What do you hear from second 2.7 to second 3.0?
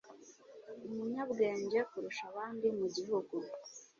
mu